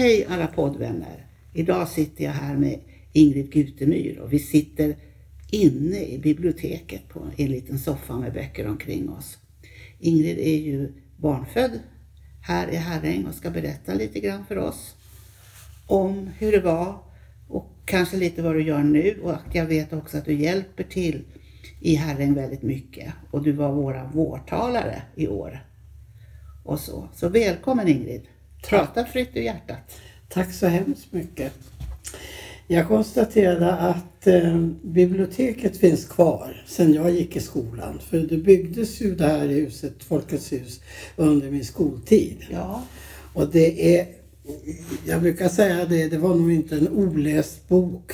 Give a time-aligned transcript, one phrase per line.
[0.00, 1.26] Hej alla poddvänner!
[1.52, 2.80] Idag sitter jag här med
[3.12, 4.96] Ingrid Gutemyr och vi sitter
[5.50, 9.38] inne i biblioteket på en liten soffa med böcker omkring oss.
[9.98, 11.80] Ingrid är ju barnfödd
[12.42, 14.96] här i Herräng och ska berätta lite grann för oss
[15.86, 16.98] om hur det var
[17.48, 21.24] och kanske lite vad du gör nu och jag vet också att du hjälper till
[21.80, 25.64] i Herräng väldigt mycket och du var våra vårtalare i år.
[26.64, 27.08] Och så.
[27.14, 28.22] så välkommen Ingrid!
[28.68, 30.00] Prata fritt ur hjärtat.
[30.28, 31.52] Tack så hemskt mycket.
[32.66, 38.00] Jag konstaterade att eh, biblioteket finns kvar sedan jag gick i skolan.
[38.10, 40.80] För det byggdes ju det här huset, Folkets hus,
[41.16, 42.36] under min skoltid.
[42.50, 42.84] Ja.
[43.32, 44.06] Och det är,
[45.06, 48.12] jag brukar säga det, det var nog inte en oläst bok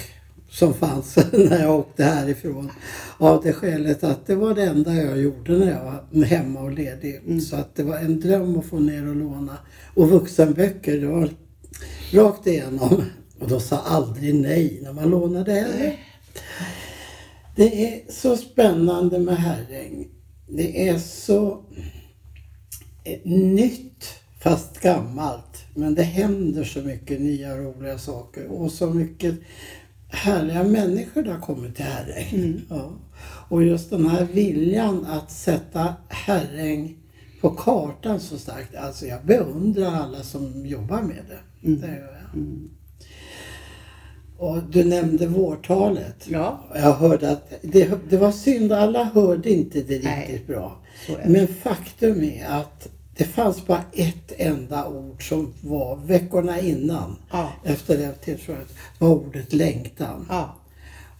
[0.58, 2.70] som fanns när jag åkte härifrån.
[3.18, 6.72] Av det skälet att det var det enda jag gjorde när jag var hemma och
[6.72, 7.16] ledig.
[7.16, 7.40] Mm.
[7.40, 9.58] Så att det var en dröm att få ner och låna.
[9.94, 11.30] Och vuxenböcker, det var
[12.12, 13.04] rakt igenom.
[13.40, 15.98] Och de sa aldrig nej när man lånade heller.
[17.56, 20.08] Det är så spännande med Herräng.
[20.48, 21.64] Det är så
[23.04, 24.04] eh, nytt
[24.40, 25.64] fast gammalt.
[25.74, 29.34] Men det händer så mycket nya roliga saker och så mycket
[30.16, 32.34] härliga människor det har kommit till Herräng.
[32.34, 32.60] Mm.
[32.70, 32.90] Ja.
[33.48, 36.96] Och just den här viljan att sätta Herräng
[37.40, 38.76] på kartan så starkt.
[38.76, 41.68] Alltså jag beundrar alla som jobbar med det.
[41.68, 41.80] Mm.
[41.80, 42.34] det gör jag.
[42.34, 42.70] Mm.
[44.38, 46.26] Och du nämnde vårtalet.
[46.28, 46.64] Ja.
[46.74, 50.44] Jag hörde att det, det var synd, alla hörde inte det riktigt Nej.
[50.46, 50.82] bra.
[51.26, 57.52] Men faktum är att det fanns bara ett enda ord som var veckorna innan, ja.
[57.64, 60.26] efter det tillfället, var ordet längtan.
[60.28, 60.56] Ja.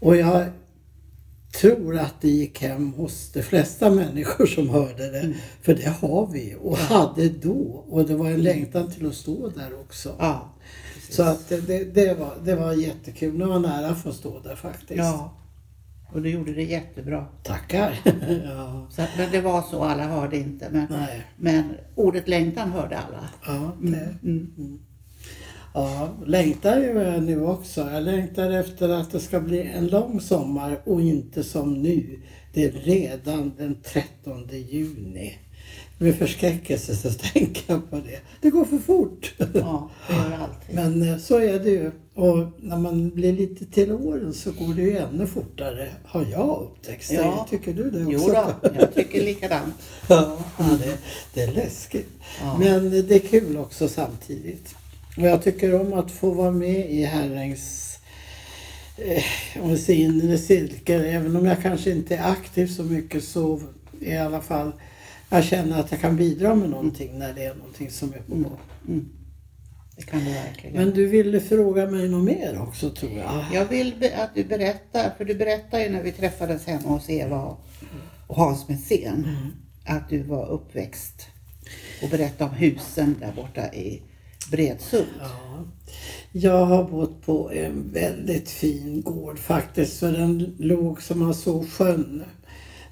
[0.01, 0.47] Och jag
[1.61, 5.21] tror att det gick hem hos de flesta människor som hörde det.
[5.21, 5.35] Mm.
[5.63, 7.85] För det har vi och hade då.
[7.89, 10.15] Och det var en längtan till att stå där också.
[10.19, 10.55] Ja,
[11.11, 13.39] Så att det, det, var, det var jättekul.
[13.39, 14.99] Det var nära att få stå där faktiskt.
[14.99, 15.33] Ja.
[16.13, 17.27] Och du gjorde det jättebra.
[17.43, 18.01] Tackar.
[18.45, 18.87] ja.
[18.91, 20.69] så, men det var så, alla hörde inte.
[20.71, 21.27] Men, Nej.
[21.37, 23.31] men ordet längtan hörde alla.
[23.47, 24.17] Ja, det.
[24.23, 24.55] Mm.
[24.59, 24.79] Mm.
[25.75, 27.81] Ja, längtar gör jag nu också.
[27.81, 32.21] Jag längtar efter att det ska bli en lång sommar och inte som nu.
[32.53, 35.39] Det är redan den 13 juni.
[35.99, 38.21] Med förskräckelse så tänker jag på det.
[38.41, 39.35] Det går för fort.
[39.39, 40.75] Ja, det gör det alltid.
[40.75, 41.91] Men eh, så är det ju.
[42.15, 45.89] Och när man blir lite till åren så går det ju ännu fortare.
[46.05, 47.11] Har jag upptäckt.
[47.13, 47.47] Ja.
[47.51, 48.29] Tycker du det också?
[48.29, 49.75] Jo då, jag tycker likadant.
[50.09, 50.99] ja, det,
[51.35, 52.09] det är läskigt.
[52.41, 52.59] Ja.
[52.59, 54.75] Men det är kul också samtidigt.
[55.17, 57.99] Och jag tycker om att få vara med i Herrängs
[58.97, 59.23] eh,
[59.63, 61.05] om vi säger inre cirkel.
[61.05, 63.61] Även om jag kanske inte är aktiv så mycket så
[64.01, 64.73] i alla fall
[65.29, 68.35] jag känner att jag kan bidra med någonting när det är någonting som är på
[68.35, 68.59] gång.
[68.89, 68.99] Mm.
[69.01, 69.09] Mm.
[69.97, 70.77] Det kan du verkligen.
[70.77, 73.45] Men du ville fråga mig något mer också tror jag.
[73.53, 77.57] Jag vill att du berättar, för du berättade ju när vi träffades hemma hos Eva
[78.27, 79.53] och Hans Messén Mm.
[79.99, 81.27] att du var uppväxt
[82.03, 84.03] och berättade om husen där borta i
[84.51, 85.07] Bredsund.
[85.21, 85.65] Ja.
[86.33, 89.99] Jag har bott på en väldigt fin gård faktiskt.
[89.99, 92.25] För den låg som man såg sjön.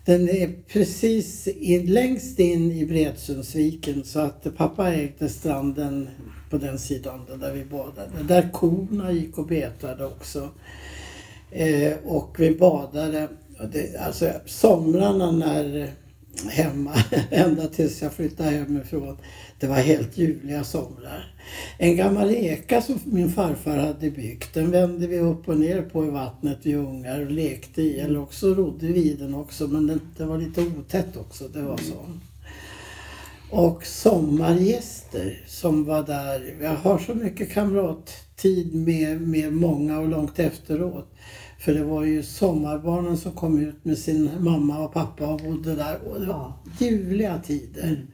[0.04, 6.09] Den är precis in, längst in i Bredsundsviken så att pappa ägde stranden
[6.50, 8.10] på den sidan där vi badade.
[8.28, 10.48] Där korna gick och betade också.
[11.50, 13.28] Eh, och vi badade.
[13.72, 15.92] Det, alltså somrarna när
[16.49, 16.95] hemma,
[17.31, 19.17] ända tills jag flyttade hemifrån.
[19.61, 21.34] Det var helt ljuvliga somrar.
[21.78, 26.05] En gammal eka som min farfar hade byggt, den vände vi upp och ner på
[26.05, 28.00] i vattnet vi ungar och lekte i.
[28.00, 31.62] Eller också rodde vi i den också, men den, det var lite otätt också, det
[31.62, 32.06] var så.
[33.51, 36.55] Och sommargäster som var där.
[36.61, 41.09] Jag har så mycket kamrattid med, med många och långt efteråt.
[41.64, 45.75] För det var ju sommarbarnen som kom ut med sin mamma och pappa och bodde
[45.75, 45.98] där.
[46.08, 48.06] Och det var ljuvliga tider.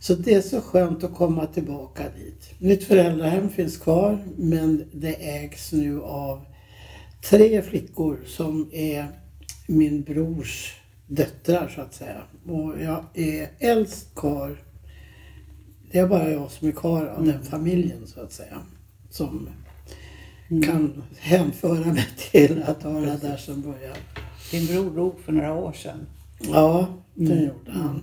[0.00, 2.54] Så det är så skönt att komma tillbaka dit.
[2.58, 6.44] Mitt föräldrahem finns kvar men det ägs nu av
[7.30, 9.06] tre flickor som är
[9.66, 12.22] min brors döttrar så att säga.
[12.46, 14.62] Och jag är äldst kvar.
[15.92, 18.58] Det är bara jag som är kvar av den familjen så att säga.
[19.10, 19.48] Som
[20.48, 23.96] kan hänföra mig till att vara där som början.
[24.50, 26.06] Din bror dog för några år sedan.
[26.52, 28.02] Ja, det gjorde han.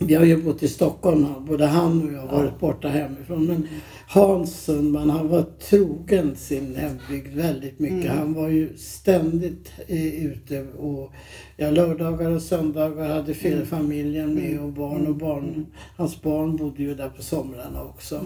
[0.00, 3.46] Vi har ju bott i Stockholm, både han och jag har varit borta hemifrån.
[3.46, 3.68] Men
[4.08, 8.10] Hans Sundman, han var trogen sin hembygd väldigt mycket.
[8.10, 11.12] Han var ju ständigt eh, ute och
[11.56, 13.66] ja, lördagar och söndagar hade mm.
[13.66, 15.66] familjen med och barn och barn.
[15.96, 18.20] Hans barn bodde ju där på somrarna också.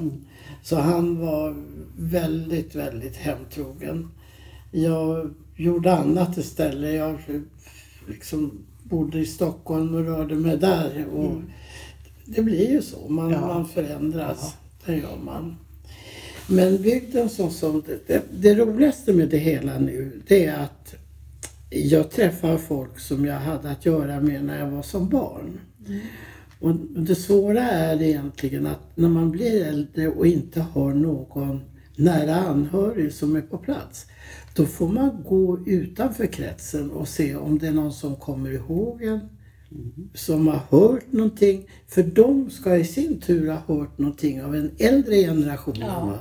[0.62, 1.56] Så han var
[1.98, 4.08] väldigt, väldigt hemtrogen.
[4.70, 6.94] Jag gjorde annat istället.
[6.94, 7.18] Jag
[8.08, 11.06] liksom bodde i Stockholm och rörde mig där.
[11.06, 11.32] Och
[12.26, 13.40] Det blir ju så, man, Ja.
[13.40, 14.54] man förändras.
[14.86, 15.56] Det gör man.
[16.48, 20.94] Men bygden som, som det, det, det roligaste med det hela nu det är att
[21.70, 25.60] jag träffar folk som jag hade att göra med när jag var som barn.
[26.62, 31.60] Och det svåra är egentligen att när man blir äldre och inte har någon
[31.96, 34.06] nära anhörig som är på plats.
[34.54, 39.02] Då får man gå utanför kretsen och se om det är någon som kommer ihåg
[39.02, 39.20] en.
[40.14, 41.68] Som har hört någonting.
[41.88, 45.80] För de ska i sin tur ha hört någonting av en äldre generation.
[45.80, 46.18] va?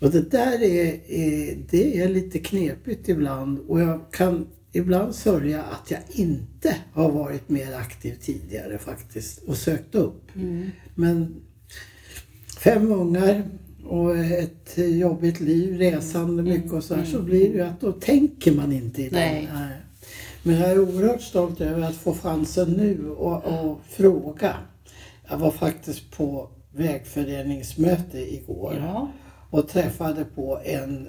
[0.00, 5.62] Och det där är, är, det är lite knepigt ibland och jag kan ibland sörja
[5.62, 10.22] att jag inte har varit mer aktiv tidigare faktiskt och sökt upp.
[10.94, 11.40] Men
[12.60, 13.42] fem ungar
[13.86, 17.92] och ett jobbigt liv, resande mycket och så här, så blir det ju att då
[17.92, 19.16] tänker man inte i det.
[20.42, 24.56] Men jag är oerhört stolt över att få chansen nu och, och fråga.
[25.30, 29.12] Jag var faktiskt på vägföreningsmöte igår Ja.
[29.50, 31.08] och träffade på en,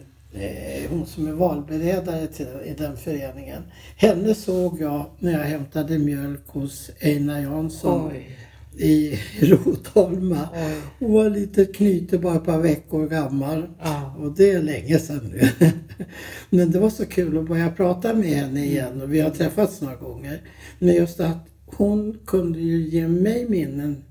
[0.89, 3.63] hon som är valberedare till, i den föreningen.
[3.95, 8.37] Henne såg jag när jag hämtade mjölk hos Einar Jansson Oj.
[8.77, 10.49] i Rotholma.
[10.53, 10.81] Oj.
[10.99, 13.67] Hon var lite knyte bara ett par veckor gammal.
[13.81, 14.15] Ja.
[14.19, 15.49] Och det är länge sedan nu.
[16.49, 19.81] Men det var så kul att börja prata med henne igen och vi har träffats
[19.81, 20.41] några gånger.
[20.79, 24.03] Men just att hon kunde ju ge mig minnen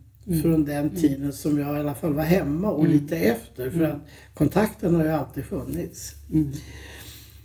[0.43, 3.71] från den tiden som jag i alla fall var hemma och lite efter.
[3.71, 4.01] För att
[4.35, 6.15] kontakten har ju alltid funnits.
[6.33, 6.53] Mm.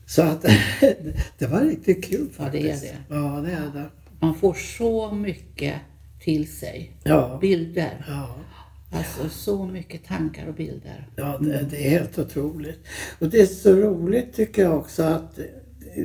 [0.06, 0.42] Så att
[1.38, 2.94] det var riktigt kul Ja, det är faktiskt.
[3.10, 3.16] det.
[3.16, 3.86] Ja, det är det.
[4.20, 5.76] Man får så mycket
[6.20, 6.98] till sig.
[7.04, 8.06] Ja, Bilder.
[8.08, 8.36] ja.
[8.92, 11.08] Alltså så mycket tankar och bilder.
[11.16, 12.80] Ja, det, det är helt otroligt.
[13.20, 15.40] Och det är så roligt tycker jag också att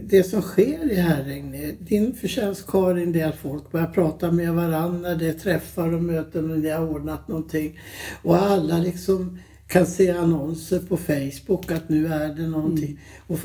[0.02, 4.54] det som sker i Herräng, din förtjänst Karin, det är att folk börjar prata med
[4.54, 7.80] varandra, det är träffar och möten och ni har ordnat någonting.
[8.22, 13.00] Och alla liksom kan se annonser på Facebook att nu är det någonting.
[13.26, 13.38] Och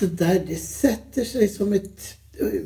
[0.00, 2.16] det där, det sätter sig som ett,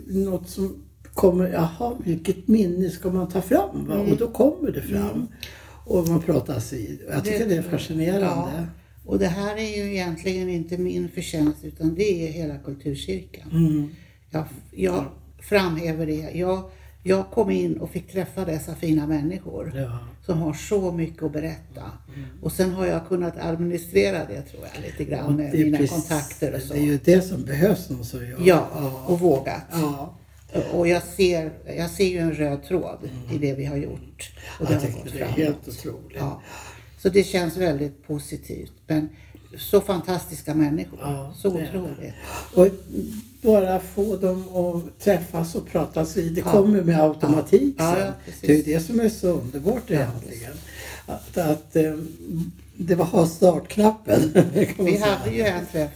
[0.06, 3.86] något som kommer, jaha, vilket minne ska man ta fram?
[3.88, 3.98] Va?
[3.98, 5.26] Och då kommer det fram.
[5.86, 7.00] Och man pratas vid.
[7.08, 8.52] Jag tycker det är fascinerande.
[8.56, 8.66] Ja.
[9.06, 13.50] Och det här är ju egentligen inte min förtjänst utan det är hela kulturkyrkan.
[13.52, 13.88] Mm.
[14.30, 15.04] Jag, jag
[15.38, 16.30] framhäver det.
[16.34, 16.70] Jag,
[17.02, 19.98] jag kom in och fick träffa dessa fina människor Ja.
[20.26, 21.82] som har så mycket att berätta.
[22.42, 26.54] Och sen har jag kunnat administrera det tror jag lite grann med mina precis- kontakter
[26.54, 26.74] och så.
[26.74, 28.38] Det är ju det som behövs någon som gör.
[28.44, 28.68] Ja,
[29.06, 29.62] och vågat.
[29.72, 30.18] ja.
[30.72, 32.98] Och jag ser, jag ser ju en röd tråd
[33.32, 34.32] i det vi har gjort.
[34.60, 35.36] Och det Jag har gått det är framåt.
[35.36, 36.18] helt otroligt.
[37.04, 38.72] Så det känns väldigt positivt.
[38.86, 39.08] Men
[39.58, 40.98] så fantastiska människor.
[41.02, 42.14] Ja, så otroligt.
[42.54, 42.68] Och
[43.42, 46.32] bara få dem att träffas och pratas vid.
[46.34, 46.52] Det Ja.
[46.52, 48.12] kommer med automatik Ja, sen.
[48.40, 50.52] det är det som är så underbart egentligen.
[51.06, 51.94] Att, att eh,
[52.76, 54.32] det var startknappen.
[54.78, 55.90] Vi hade ju en träff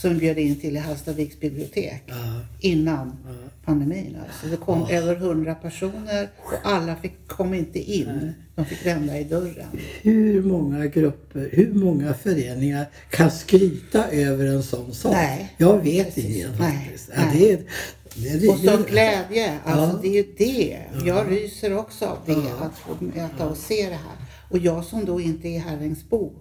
[0.00, 2.14] som bjöd in till i Hallstaviks bibliotek Ja.
[2.60, 3.16] innan
[3.64, 4.16] pandemin.
[4.26, 4.46] Alltså.
[4.46, 8.32] Det kom över hundra personer och alla fick, kom inte in.
[8.54, 9.66] De fick lämna i dörren.
[10.02, 15.12] Hur många grupper, hur många föreningar kan skryta över en sån sak?
[15.12, 15.54] Nej.
[15.56, 16.36] Jag vet Precis.
[16.36, 16.72] ingen Nej.
[16.84, 17.10] faktiskt.
[17.16, 17.38] Ja, Nej.
[17.38, 17.58] det är,
[18.38, 19.98] det är, Och sån glädje, alltså Ja.
[20.02, 20.78] det är ju det.
[21.06, 22.32] Jag ryser också av det,
[22.64, 24.16] att få möta och se det här.
[24.50, 26.32] Och jag som då inte är Herrängsbo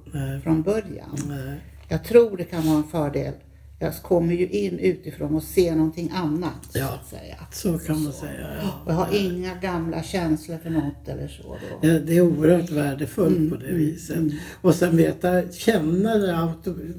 [0.44, 1.18] från början.
[1.28, 1.56] Nej.
[1.90, 3.34] Jag tror det kan vara en fördel.
[3.80, 6.90] Jag kommer ju in utifrån och ser någonting annat, så Ja.
[7.02, 7.36] att säga.
[7.52, 8.48] Så kan man säga.
[8.62, 8.70] Ja.
[8.86, 11.44] Och jag har inga gamla känslor för något eller så.
[11.44, 11.88] Då.
[11.88, 14.18] Ja, Det är oerhört värdefullt Mm, på det viset.
[14.62, 16.48] Och sen veta, känna det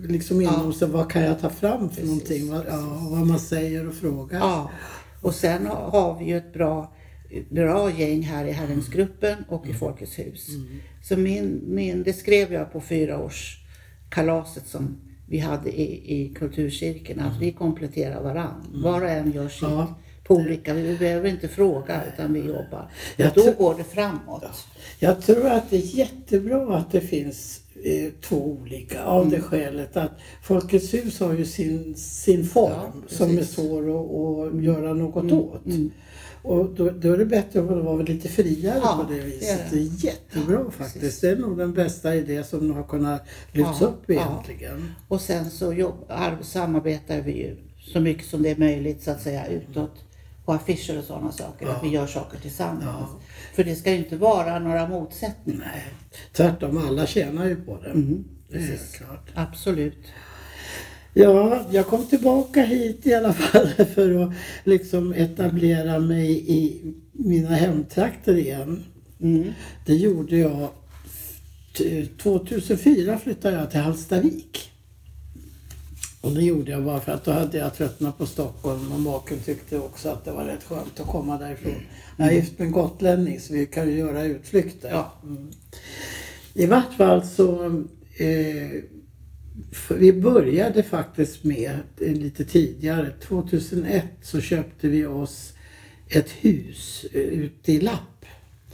[0.08, 2.50] liksom inom sig, vad kan jag ta fram för någonting?
[2.50, 4.38] Vad, ja, vad man säger och frågar.
[4.38, 4.70] Ja.
[5.22, 6.92] Och sen har- vi ju ett bra,
[7.50, 9.76] bra gäng här i Herrängsgruppen och Mm.
[9.76, 10.46] i Folkets hus.
[11.02, 14.96] Så min, min, det skrev jag på fyraårskalaset som
[15.28, 18.66] vi hade i, i kulturcirkeln, att vi kompletterar varann.
[18.84, 19.78] Var och en gör sitt Mm.
[19.78, 19.94] Ja.
[20.24, 22.90] på olika, vi behöver inte fråga utan vi jobbar.
[23.16, 24.44] Jag då går det framåt.
[24.98, 29.34] Jag tror att det är jättebra att det finns eh, två olika av Mm.
[29.34, 33.32] det skälet att Folkets hus har ju sin, sin form Ja, som är.
[33.32, 33.44] Mm.
[33.44, 35.66] svår att, att göra något åt.
[36.42, 39.26] Och då, då är det bättre att vara lite friare Ja, på det det är
[39.26, 39.70] viset.
[39.70, 39.76] det.
[39.76, 41.00] Det är jättebra Ja, faktiskt.
[41.04, 41.20] precis.
[41.20, 44.94] Det är nog den bästa idé som har kunnat lyfts Ja, upp egentligen.
[45.08, 47.56] Och sen så jobb, ar- samarbetar vi ju
[47.92, 50.04] så mycket som det är möjligt så att säga utåt
[50.44, 53.10] på affischer och sådana saker, att vi gör saker tillsammans.
[53.54, 55.72] För det ska ju inte vara några motsättningar.
[55.74, 55.84] Nej,
[56.32, 57.90] tvärtom, alla tjänar ju på det.
[57.90, 59.30] Mm, det är klart.
[59.34, 59.98] Absolut.
[61.14, 64.32] Ja, jag kom tillbaka hit i alla fall för att
[64.64, 66.80] liksom etablera mig i
[67.12, 68.84] mina hemtrakter igen.
[69.20, 69.52] Mm.
[69.86, 70.68] Det gjorde jag
[71.78, 74.70] t- 2004 flyttade jag till Hallstavik.
[76.20, 79.38] Och det gjorde jag bara för att då hade jag tröttnat på Stockholm och maken
[79.38, 81.74] tyckte också att det var rätt skönt att komma därifrån.
[82.16, 84.90] Jag är gift med en gotlänning så vi kan ju göra utflykter.
[84.90, 85.12] Ja.
[85.22, 85.50] Mm.
[86.54, 87.64] I vart fall så
[88.18, 88.82] eh,
[89.90, 93.12] vi började faktiskt med eh, lite tidigare.
[93.20, 95.52] 2001 så köpte vi oss
[96.08, 98.26] ett hus eh, ute i Lapp.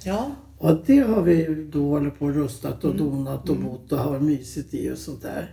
[0.04, 0.30] Ja.
[0.58, 4.20] Och det har vi då hållit på och rustat och donat och bott och har
[4.20, 5.50] mysigt i och sånt där.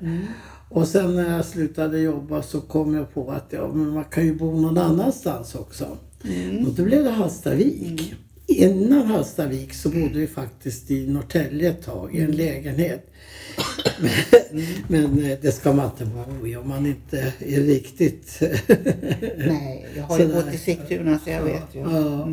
[0.69, 4.25] Och sen när jag slutade jobba så kom jag på att ja, men man kan
[4.25, 5.97] ju bo någon annanstans också.
[6.67, 8.15] Och då blev det Hallstavik.
[8.57, 13.07] Innan Hallstavik så bodde vi faktiskt i Norrtälje ett tag i en lägenhet.
[14.87, 18.41] Men eh, det ska man inte bo i om man inte är riktigt...
[19.37, 21.79] Nej, jag har ju bott i Sigtuna så jag vet ju.
[21.79, 22.29] Ja,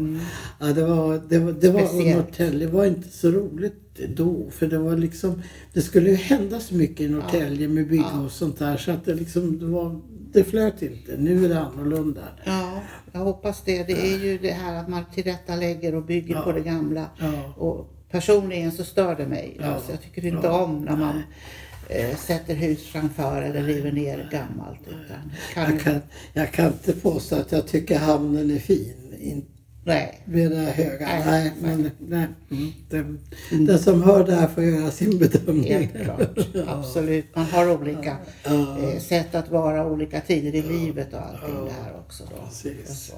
[0.60, 2.06] ja det var, det var, det var och.
[2.06, 3.74] Norrtälje var inte så roligt
[4.16, 4.50] då.
[4.50, 8.32] För det var liksom, det skulle ju hända så mycket i Norrtälje med bygge och
[8.32, 8.76] sånt där.
[8.76, 10.00] Så att det liksom, det var,
[10.32, 11.16] det flöt inte.
[11.16, 12.22] Nu är det annorlunda.
[12.44, 12.80] Ja,
[13.12, 13.82] jag hoppas det.
[13.82, 16.42] Det är ju det här att man tillrättalägger och bygger Ja.
[16.42, 17.06] på det gamla.
[17.18, 17.54] Ja.
[17.56, 19.56] Och personligen så stör det mig.
[19.60, 19.66] Ja.
[19.66, 20.62] Alltså, jag tycker inte Ja.
[20.64, 21.22] om när man
[21.88, 24.80] eh, sätter hus framför eller river ner gammalt.
[24.86, 26.00] Utan kan Jag kan,
[26.32, 28.94] jag kan inte påstå att jag tycker hamnen är fin.
[29.88, 31.06] Nej, med det höga.
[31.06, 32.26] Nej, Nej, men nej.
[32.50, 33.20] Mm, den,
[33.66, 35.72] den som hör det här får göra sin bedömning.
[35.72, 36.38] helt klart.
[36.68, 37.36] Absolut.
[37.36, 38.78] Man har olika Ja.
[38.82, 42.24] eh, sätt att vara olika tider i livet och allting det här också.
[42.30, 42.46] Då.
[42.46, 43.12] Precis.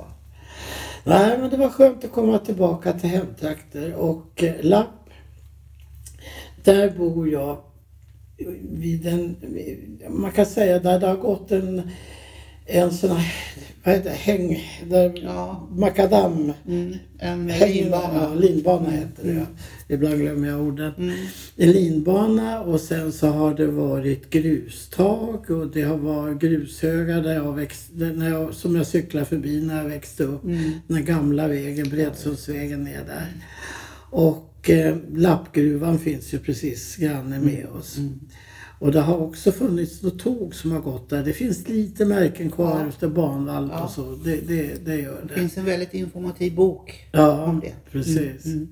[1.05, 4.87] Nej, men det var skönt att komma tillbaka till hemtrakter och eh, Lapp.
[6.65, 7.59] Där bor jag
[8.71, 9.37] vid en,
[10.09, 11.91] man kan säga där det har gått en,
[12.71, 13.33] en sån här,
[13.85, 15.69] vad heter det, häng, där Ja.
[15.71, 18.15] makadam, Mm, en häng- linbana.
[18.23, 19.33] Ja, linbana heter det.
[19.33, 19.47] Ja.
[19.95, 20.93] Ibland glömmer jag orden.
[20.99, 21.15] Mm.
[21.57, 27.35] En linbana och sen så har det varit grustag och det har varit grushögar där
[27.35, 30.45] jag växt, där- när jag, som jag cyklade förbi när jag växte upp.
[30.45, 30.71] Mm.
[30.87, 33.33] Den gamla vägen, Bredsundsvägen är där.
[34.13, 37.99] Och eh, lappgruvan finns ju precis granne med oss.
[38.81, 41.23] Och det har också funnits något tåg som har gått där.
[41.25, 42.89] Det finns lite märken kvar Ja.
[42.89, 43.85] efter banvall Ja.
[43.85, 44.15] och så.
[44.25, 45.41] Det, det, det gör Det det.
[45.41, 47.73] finns en väldigt informativ bok Ja, om det.
[47.91, 48.45] precis.
[48.47, 48.69] Mm,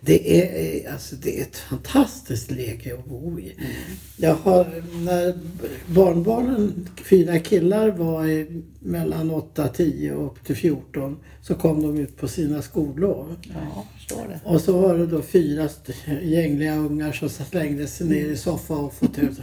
[0.00, 3.52] Det, är, eh, alltså, det är ett fantastiskt läge att bo i.
[3.58, 3.70] Mm.
[4.16, 4.66] Jag har,
[5.04, 5.34] när
[5.94, 11.98] barnbarnen, fyra killar, var i, mellan 8, 10 och upp till 14 så kom de
[11.98, 13.36] ut på sina skollov.
[13.42, 14.40] Ja, förstår det.
[14.44, 15.68] Och så var det då fyra
[16.22, 19.41] gängliga ungar som slängde sig ner i soffa och fåtölj.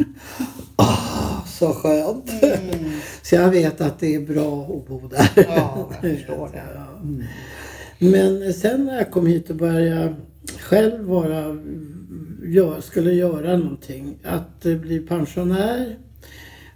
[0.78, 2.32] Åh, så skönt!
[3.22, 5.30] Så jag vet att det är bra att bo där.
[5.36, 6.64] Ja, jag förstår det.
[7.02, 7.24] Mm.
[8.00, 10.16] Men sen när jag kom hit och började
[10.60, 11.58] själv vara,
[12.44, 15.98] gör, skulle göra någonting, att eh, bli pensionär,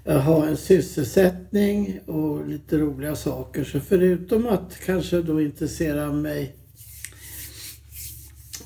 [0.05, 3.63] eh, ha en sysselsättning och lite roliga saker.
[3.63, 6.55] Så förutom att kanske då intressera mig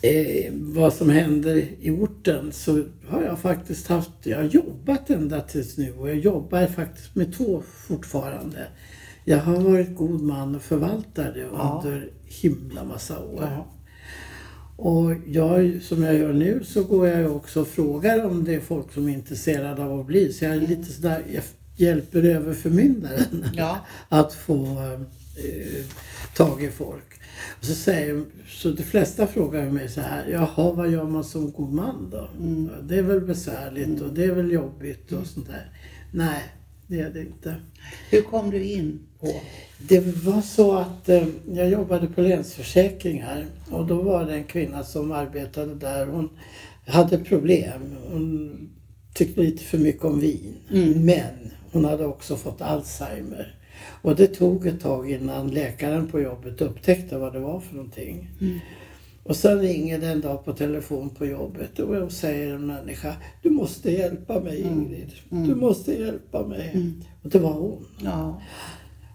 [0.01, 5.41] eh, vad som händer i orten så har jag faktiskt haft, jag har jobbat ända
[5.41, 8.67] tills nu och jag jobbar faktiskt med två fortfarande.
[9.25, 11.81] Jag har varit god man och förvaltare Ja.
[11.85, 13.43] under himla massa år.
[13.43, 13.67] Ja.
[14.75, 18.59] Och jag, som jag gör nu så går jag också och frågar om det är
[18.59, 20.33] folk som är intresserade av att bli.
[20.33, 21.43] Så jag är lite sådär, jag
[21.75, 23.77] hjälper över förmyndaren Ja.
[24.09, 24.63] att få
[25.37, 25.85] eh,
[26.35, 27.16] tag i folk.
[27.59, 31.51] Och så, säger, så de flesta frågar mig så här, jaha vad gör man som
[31.51, 32.29] god man då?
[32.39, 32.69] Mm.
[32.87, 35.71] Det är väl besvärligt och det är väl jobbigt och sånt där.
[36.11, 36.43] Nej,
[36.87, 37.55] det är det inte.
[38.09, 39.33] Hur kom du in på?
[39.77, 44.83] Det var så att eh, jag jobbade på Länsförsäkringar och då var det en kvinna
[44.83, 46.05] som arbetade där.
[46.05, 46.29] Hon
[46.85, 47.95] hade problem.
[48.11, 48.59] Hon
[49.13, 50.55] tyckte lite för mycket om vin.
[50.95, 53.56] Men hon hade också fått Alzheimer.
[54.01, 58.29] Och det tog ett tag innan läkaren på jobbet upptäckte vad det var för någonting.
[59.23, 63.49] Och sen ringer det en dag på telefon på jobbet och säger en människa Du
[63.49, 65.11] måste hjälpa mig Ingrid.
[65.29, 66.93] Du måste hjälpa mig.
[67.23, 67.85] Och det var hon.
[68.03, 68.41] Ja.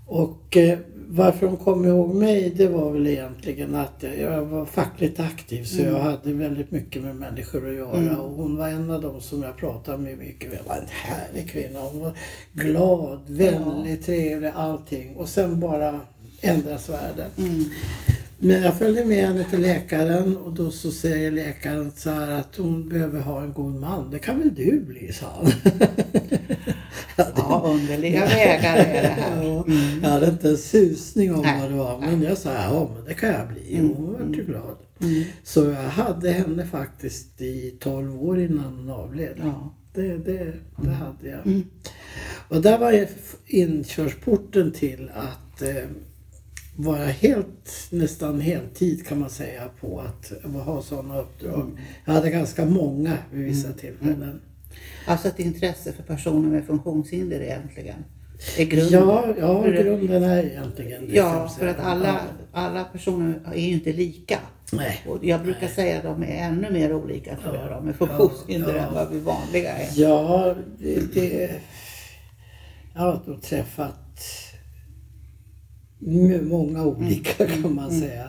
[0.07, 0.79] Och eh,
[1.15, 5.83] varför hon kom ihåg mig det var väl egentligen att jag var fackligt aktiv så
[5.83, 9.43] jag hade väldigt mycket med människor att göra och hon var en av dem som
[9.43, 10.51] jag pratade med mycket.
[10.59, 11.81] Hon var en härlig kvinna.
[11.81, 12.13] Hon var
[12.53, 15.17] glad, vänlig, trevlig, allting.
[15.17, 16.01] Och sen bara
[16.41, 17.31] ändras världen.
[17.39, 17.65] Mm.
[18.39, 22.57] Men jag följde med henne till läkaren och då så säger läkaren så här att
[22.57, 24.11] hon behöver ha en god man.
[24.11, 25.53] Det kan väl du bli, sa han.
[27.17, 29.43] Ja, underliga vägar är det här.
[29.45, 30.03] Ja, Mm.
[30.03, 31.99] Jag hade inte en susning om Nej, vad det var.
[32.01, 33.75] Men jag sa ja, men det kan jag bli.
[33.77, 34.77] Mm, hon var ju glad.
[35.01, 35.25] Mm.
[35.43, 39.41] Så jag hade henne faktiskt i 12 år innan hon avled.
[39.43, 39.75] Ja.
[39.95, 41.47] Det, det, det hade jag.
[41.47, 41.65] Mm.
[42.49, 43.07] Och där var
[43.47, 45.85] inkörsporten till att eh,
[46.77, 50.33] vara helt, nästan heltid kan man säga på att
[50.65, 51.79] ha sådana uppdrag.
[52.05, 54.41] Jag hade ganska många vid vissa tillfällen.
[55.07, 58.05] Alltså ett intresse för personer med funktionshinder egentligen.
[58.59, 58.93] är grunden.
[58.93, 62.21] Ja, ja För grunden är egentligen det Ja, för att alla,
[62.53, 64.39] alla personer är ju inte lika.
[64.73, 65.01] Nej.
[65.09, 68.75] Och jag brukar säga att de är ännu mer olika tror jag, de med funktionshinder
[68.75, 68.87] Ja, ja.
[68.87, 69.89] än vad vi vanliga är.
[69.95, 71.51] Ja, det, det,
[72.95, 73.99] jag har då träffat
[76.43, 78.29] många olika kan man säga.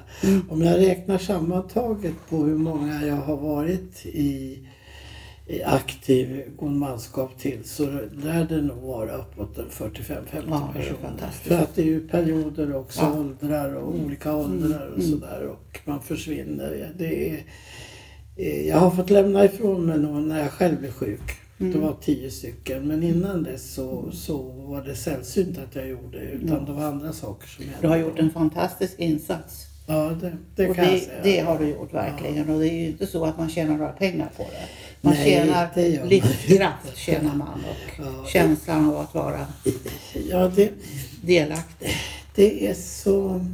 [0.50, 4.68] Om jag räknar sammantaget på hur många jag har varit i,
[5.48, 7.86] i aktiv godmanskap till så
[8.24, 11.30] lär det nog vara uppåt en 45-50 Ja, personer.
[11.32, 13.08] För att det är ju perioder också, Ja.
[13.08, 13.20] Mm.
[13.20, 16.94] åldrar och olika åldrar och sådär och man försvinner.
[16.98, 17.44] Det är,
[18.36, 21.22] eh, jag har fått lämna ifrån mig någon när jag själv blev sjuk.
[21.60, 21.74] Mm.
[21.74, 26.18] Det var tio stycken men innan dess så, så var det sällsynt att jag gjorde
[26.20, 27.78] utan det var andra saker som hände.
[27.82, 29.66] Du har gjort en fantastisk insats.
[29.88, 31.20] Ja, det, det och kan jag det, säga.
[31.24, 32.50] det har du gjort verkligen.
[32.50, 34.68] Och det är ju inte så att man tjänar några pengar på det.
[35.02, 35.70] Man Nej, tjänar
[36.02, 37.48] man livskraft tjänar man
[38.00, 38.25] och Ja.
[38.28, 39.48] känslan av att vara
[40.30, 40.72] Ja, det,
[41.22, 41.90] delaktig.
[42.36, 43.46] det är så...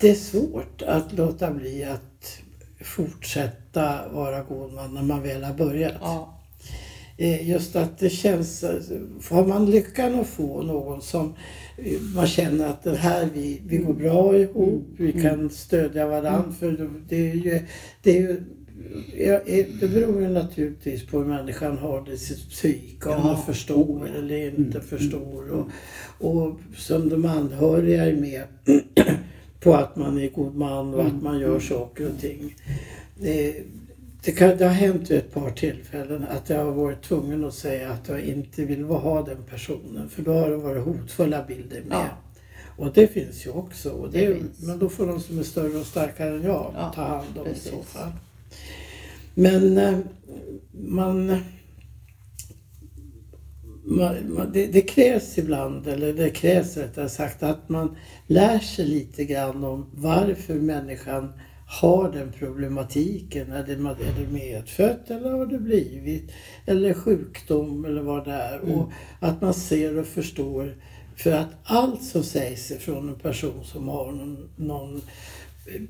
[0.00, 2.38] Det är svårt att låta bli att
[2.80, 5.92] fortsätta vara god man när man väl har börjat.
[6.00, 6.37] Ja,
[7.20, 8.64] Just att det känns,
[9.30, 11.34] har man lyckan att få någon som
[11.76, 16.52] eh, man känner att den här, vi, vi går bra ihop, vi kan stödja varandra.
[16.60, 17.60] För det är ju,
[18.02, 18.30] det är ju
[19.16, 23.42] eh, det beror ju naturligtvis på hur människan har det i sitt psyke, om man
[23.42, 25.50] förstår eller inte förstår.
[25.50, 25.68] Och,
[26.18, 28.42] och som de anhöriga är med
[29.60, 32.54] på att man är god man och att man gör saker och ting.
[33.20, 33.54] Det,
[34.24, 37.54] det, kan, det har hänt vid ett par tillfällen att jag har varit tvungen att
[37.54, 41.82] säga att jag inte vill ha den personen för då har det varit hotfulla bilder
[41.82, 41.96] med.
[41.96, 42.08] Ja.
[42.76, 43.90] Och det finns ju också.
[43.90, 44.42] Och det, Det.
[44.66, 47.44] Men då får de som är större och starkare än jag Ja, ta hand om
[47.44, 47.66] precis.
[47.66, 48.12] i så fall.
[49.34, 49.98] Men eh,
[50.72, 51.26] man...
[53.84, 58.86] man, man det, det krävs ibland, eller det krävs rättare sagt, att man lär sig
[58.86, 61.32] lite grann om varför människan
[61.68, 63.52] har den problematiken.
[63.52, 66.30] Är det, är det medfött eller har det blivit?
[66.66, 68.60] Eller sjukdom eller vad det är.
[68.60, 70.76] Och att man ser och förstår.
[71.16, 75.02] För att allt som sägs från en person som har någon, någon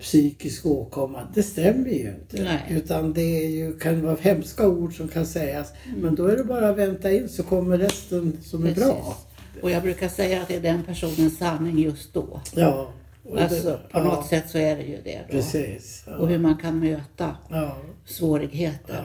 [0.00, 2.42] psykisk åkomma, det stämmer ju inte.
[2.42, 2.64] Nej.
[2.70, 5.72] Utan det är ju, kan vara hemska ord som kan sägas.
[5.96, 8.94] Men då är det bara att vänta in så kommer resten som är bra.
[8.94, 9.62] precis.
[9.62, 12.40] Och jag brukar säga att det är den personens sanning just då.
[12.54, 12.92] Ja.
[13.36, 15.32] Det- Alltså på ja, något sätt så är det ju det då.
[15.32, 16.04] Precis.
[16.06, 16.16] Ja.
[16.16, 19.04] Och hur man kan möta Ja, svårigheter.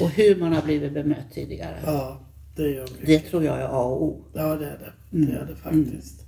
[0.00, 1.76] Och hur man har blivit bemött tidigare.
[1.86, 2.20] ja,
[2.56, 3.06] det gör mycket.
[3.06, 4.24] Det tror jag är A och O.
[4.32, 4.92] Ja, det är det.
[5.10, 6.20] Det är det faktiskt.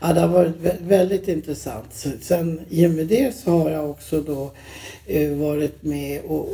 [0.00, 2.06] Ja, det har varit vä- väldigt intressant.
[2.20, 4.50] Sen i och med det så har jag också då
[5.06, 6.48] eh, varit med och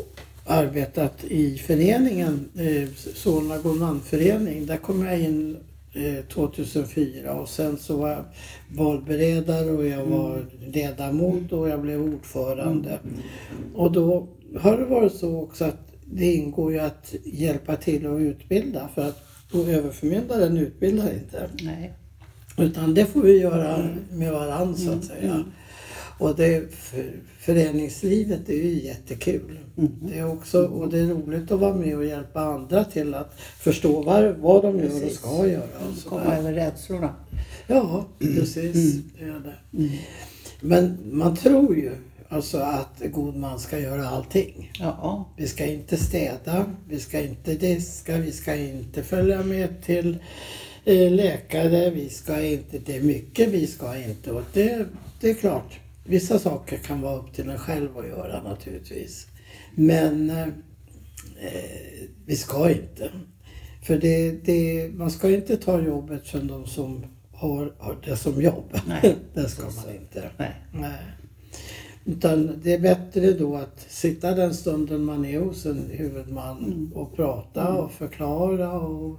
[0.47, 4.67] arbetat i föreningen, eh, Solna Godmanförening.
[4.67, 5.57] Där kom jag in
[6.29, 8.25] 2004 och sen så var jag
[8.77, 12.99] valberedare och jag var ledamot och jag blev ordförande.
[13.75, 14.29] Och då
[14.61, 19.03] har det varit så också att det ingår ju att hjälpa till att utbilda för
[19.03, 21.51] att och överförmyndaren utbildar inte.
[21.63, 21.93] Nej.
[22.59, 25.45] Utan det får vi göra med varandra så att säga.
[26.19, 29.59] Och det, för, föreningslivet är ju jättekul.
[29.75, 33.41] Det är också, och det är roligt att vara med och hjälpa andra till att
[33.59, 35.19] förstå vad, vad de gör och Precis.
[35.19, 35.63] ska göra.
[35.63, 37.15] Och Komma över rädslorna.
[37.67, 38.95] Ja, precis.
[39.19, 39.89] Det är det.
[40.61, 41.93] Men man tror ju
[42.29, 44.73] alltså att god man ska göra allting.
[44.79, 45.29] Ja.
[45.37, 50.19] Vi ska inte städa, vi ska inte diska, vi ska inte följa med till
[50.85, 54.33] eh, läkare, vi ska inte, det är mycket vi ska inte.
[54.33, 54.87] Och det,
[55.21, 59.27] det är klart, vissa saker kan vara upp till en själv att göra naturligtvis.
[59.75, 63.11] Men eh, eh, vi ska inte.
[63.83, 68.43] För det, det, man ska inte ta jobbet från de som har, har det som
[68.43, 68.79] jobb.
[68.87, 70.31] Nej, det ska man inte.
[70.39, 70.55] Nej.
[70.73, 71.03] Nej.
[72.05, 77.17] Utan det är bättre då att sitta den stunden man är hos en huvudman och
[77.17, 79.19] prata och förklara och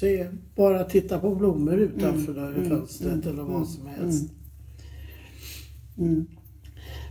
[0.00, 2.68] Se, bara titta på blommor utanför där i Mm.
[2.68, 3.28] fönstret Mm.
[3.28, 4.30] eller vad som helst.
[6.00, 6.26] Mm.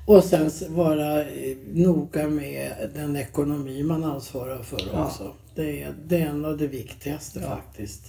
[0.05, 5.05] Och sen vara eh, noga med den ekonomi man ansvarar för Ja.
[5.05, 5.33] också.
[5.55, 7.49] Det är, det är en av det viktigaste Ja.
[7.49, 8.01] faktiskt.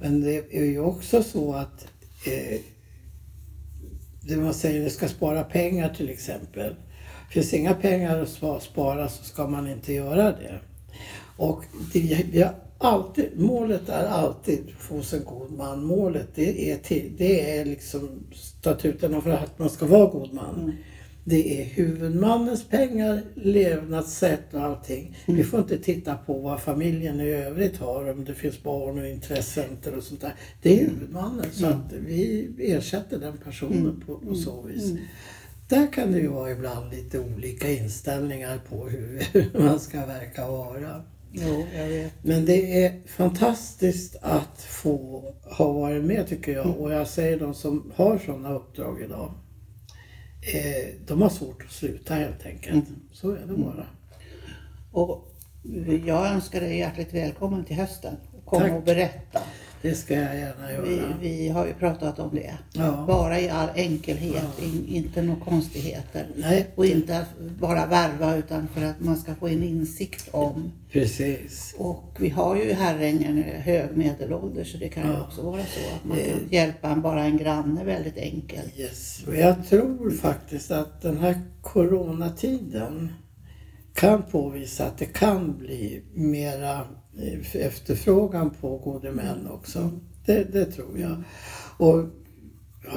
[0.00, 1.86] Men det är ju också så att
[2.26, 2.60] eh,
[4.28, 6.74] det man säger, det ska spara pengar till exempel.
[7.30, 10.60] Finns inga pengar att spa- spara så ska man inte göra det.
[11.36, 15.84] Och det, har alltid, målet är alltid hos en god man.
[15.84, 20.60] Målet det är, till, det är liksom statuterna för att man ska vara god man.
[20.60, 20.72] Mm.
[21.28, 25.18] Det är huvudmannens pengar, levnadssätt och allting.
[25.26, 29.06] Vi får inte titta på vad familjen i övrigt har, om det finns barn och
[29.06, 30.34] intressenter och sånt där.
[30.62, 34.92] Det är huvudmannen, så att vi ersätter den personen på, på så vis.
[35.68, 41.02] Där kan det ju vara ibland lite olika inställningar på hur man ska verka vara.
[41.38, 42.12] Jo, jag vet.
[42.22, 45.24] Men det är fantastiskt att få
[45.58, 46.66] ha varit med tycker jag.
[46.80, 49.32] Och jag säger de som har sådana uppdrag idag.
[50.54, 52.84] Eh, de har svårt att sluta helt enkelt.
[53.12, 53.86] Så är det bara.
[54.92, 55.34] Och
[56.06, 58.16] jag önskar dig hjärtligt välkommen till hösten.
[58.44, 58.72] Kom Tack.
[58.72, 59.40] och berätta.
[59.88, 61.14] Det ska jag gärna Vi, göra.
[61.20, 62.54] vi har ju pratat om det.
[62.72, 63.04] Ja.
[63.06, 66.26] Bara i all enkelhet, in, inte några konstigheter.
[66.36, 67.26] Nej, Och inte
[67.60, 70.72] bara värva utan för att man ska få en insikt om.
[70.92, 71.74] precis.
[71.78, 75.22] Och vi har ju i Herrängen hög medelålder så det kan ju Ja.
[75.26, 78.78] också vara så att man kan hjälpa bara en granne väldigt enkelt.
[78.78, 79.24] Yes.
[79.26, 83.12] Och jag tror faktiskt att den här coronatiden
[83.94, 86.80] kan påvisa att det kan bli mera
[87.52, 89.90] efterfrågan på gode män också.
[90.26, 91.22] Det, det tror jag.
[91.78, 92.04] Och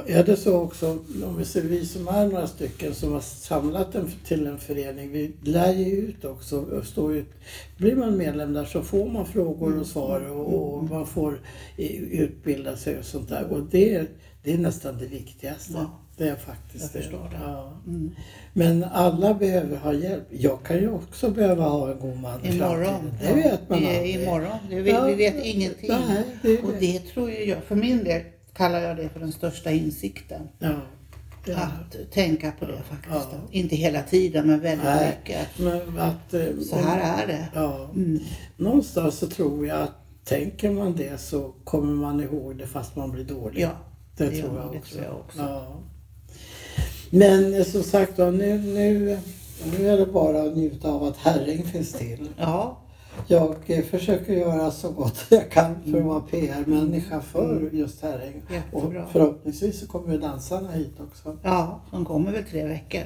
[0.06, 3.94] är det så också, om vi ser vi som är några stycken som har samlat
[3.94, 6.82] en, till en förening, vi lär ju ut också.
[6.84, 7.30] Står ut,
[7.76, 11.40] blir man medlem där så får man frågor och svar och, och man får
[12.12, 13.52] utbilda sig och sånt där.
[13.52, 14.06] Och det,
[14.42, 15.72] det är nästan det viktigaste.
[15.72, 15.99] Ja.
[16.20, 17.36] Det är faktiskt Jag förstår det.
[17.44, 17.72] Ja.
[17.86, 18.10] Mm.
[18.52, 20.22] Men alla behöver ha hjälp.
[20.30, 23.12] Jag kan ju också behöva ha en god man Imorgon.
[23.20, 24.14] Det vet man det aldrig.
[24.22, 24.58] imorgon.
[24.70, 25.04] Det, vi, Ja.
[25.04, 25.90] vi vet ingenting.
[25.90, 26.78] Nej, det Och det.
[26.78, 28.22] det tror ju jag, för min del
[28.54, 30.48] kallar jag det för den största insikten.
[30.58, 30.68] Ja.
[30.68, 31.56] det det.
[31.56, 33.28] Att tänka på det faktiskt.
[33.50, 35.16] Inte hela tiden men väldigt Nej.
[35.18, 35.46] mycket.
[35.58, 37.48] Men att, eh, Så här är det.
[37.54, 37.88] Ja.
[37.94, 38.18] Mm.
[38.56, 43.10] Någonstans så tror jag att tänker man det så kommer man ihåg det fast man
[43.10, 43.62] blir dålig.
[43.62, 43.70] Ja,
[44.16, 44.94] det, det tror gör jag man, det också.
[44.94, 45.38] tror jag också.
[45.40, 45.76] Ja.
[47.10, 49.18] Men som sagt då, nu, nu,
[49.78, 52.28] nu är det bara att njuta av att Herring finns till.
[52.38, 52.78] Ja,
[53.26, 58.42] Jag eh, försöker göra så gott jag kan för att vara PR-människa för just Herräng.
[58.46, 59.06] Och Jättebra.
[59.12, 61.38] förhoppningsvis så kommer ju dansarna hit också.
[61.42, 63.02] ja, de kommer väl tre veckor.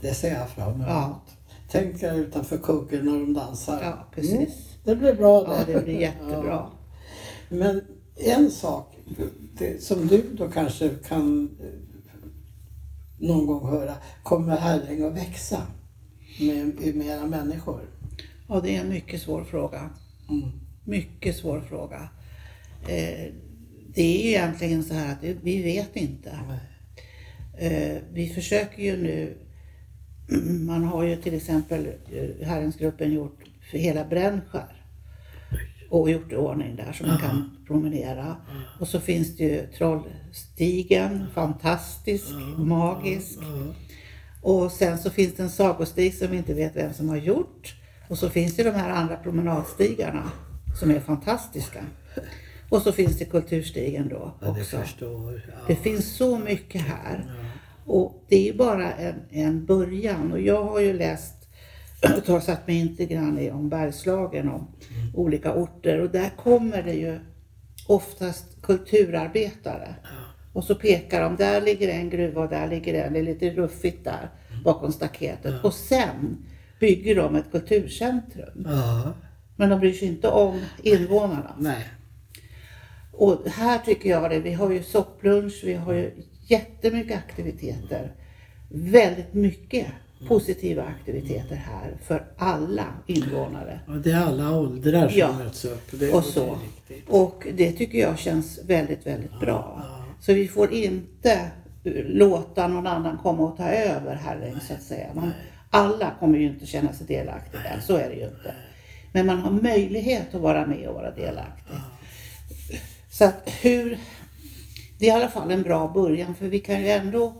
[0.00, 0.86] Det ser jag fram emot.
[0.88, 1.20] Ja.
[1.70, 3.82] Tänk er utanför kuggen när de dansar.
[3.82, 4.32] Ja, precis.
[4.38, 4.50] Mm,
[4.84, 5.50] det blir bra det.
[5.52, 6.66] Ja, det blir jättebra.
[7.48, 7.80] Men
[8.16, 8.96] en sak
[9.58, 11.66] det, som du då kanske kan eh,
[13.22, 13.94] någon gång höra.
[14.22, 15.66] Kommer Herräng att växa
[16.40, 17.80] med, med era människor?
[18.48, 19.90] Ja, det är en mycket svår fråga.
[20.30, 20.48] Mm.
[20.84, 22.08] Mycket svår fråga.
[22.82, 23.32] Eh,
[23.94, 26.30] det är ju egentligen så här att vi vet inte.
[27.58, 29.36] Eh, vi försöker ju nu,
[30.66, 33.38] man har ju till exempel eh, Herrensgruppen gjort
[33.70, 34.81] för hela Brännskär
[35.92, 38.36] och gjort i ordning där så man kan promenera.
[38.80, 42.24] Och så finns det ju Trollstigen, fantastisk,
[42.58, 43.38] magisk.
[44.42, 47.74] Och sen så finns det en sagostig som vi inte vet vem som har gjort.
[48.08, 50.30] Och så finns det de här andra promenadstigarna
[50.80, 51.84] som är fantastiska.
[52.68, 54.76] Och så finns det kulturstigen då Ja, också.
[54.78, 55.42] förstår.
[55.66, 57.32] Det finns så mycket här.
[57.86, 60.32] Och det är bara en, en början.
[60.32, 61.41] Och jag har ju läst
[62.02, 64.66] och har satt mig inte grann i om Bergslagen, om
[65.14, 66.00] olika orter.
[66.00, 67.18] Och där kommer det ju
[67.88, 69.94] oftast kulturarbetare.
[70.52, 73.50] Och så pekar de, där ligger en gruva och där ligger en, det är lite
[73.50, 74.30] ruffigt där
[74.64, 75.64] bakom staketet.
[75.64, 76.36] Och sen
[76.80, 78.66] bygger de ett kulturcentrum.
[78.66, 79.12] Ja,
[79.56, 81.56] Men de bryr sig inte om invånarna.
[81.58, 81.84] nej.
[83.12, 86.10] Och här tycker jag det, vi har ju sopplunch, vi har ju
[86.46, 88.12] jättemycket aktiviteter.
[88.70, 89.86] Väldigt mycket
[90.28, 93.80] positiva aktiviteter här för alla invånare.
[93.88, 95.32] Och det är alla åldrar som Ja.
[95.38, 95.90] möts upp.
[95.90, 96.58] Det, Och det så.
[96.88, 97.08] riktigt.
[97.08, 99.82] Och det tycker jag känns väldigt, väldigt bra.
[99.82, 100.04] ja.
[100.20, 101.32] Så vi får inte
[101.84, 105.06] eh, låta någon annan komma och ta över Herräng så att säga.
[105.14, 105.30] Man,
[105.70, 108.54] alla kommer ju inte känna sig delaktiga, så är det ju inte.
[109.12, 111.76] Men man har möjlighet att vara med och vara delaktig.
[113.10, 113.98] Så att hur,
[114.98, 117.34] det är i alla fall en bra början för vi kan ju ändå,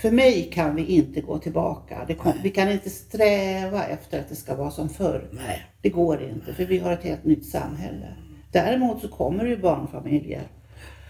[0.00, 2.04] för mig kan vi inte gå tillbaka.
[2.08, 5.28] Det kom, vi kan inte sträva efter att det ska vara som förr.
[5.32, 5.66] Nej.
[5.82, 8.06] Det går inte för vi har ett helt nytt samhälle.
[8.52, 10.42] Däremot så kommer det ju barnfamiljer.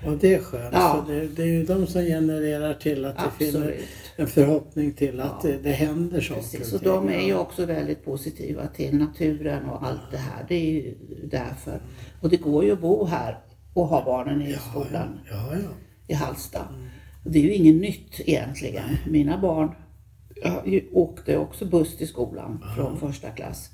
[0.07, 0.73] Och det är skönt.
[0.75, 1.05] Ja.
[1.09, 3.89] Det, det är ju de som genererar till att det finner Absolut.
[4.17, 5.49] en förhoppning till att Ja.
[5.51, 9.87] det, det händer saker Precis, och de är ju också väldigt positiva till naturen och
[9.87, 10.45] allt det här.
[10.49, 11.81] Det är ju därför.
[12.21, 13.39] Och det går ju att bo här
[13.75, 15.69] och ha barnen i skolan Ja, ja.
[16.07, 16.61] i Hallsta.
[16.61, 16.75] Och
[17.25, 18.97] det är ju inget nytt egentligen.
[19.11, 19.71] Mina barn
[20.43, 23.71] ja, ju- åkte också buss till skolan från första klass.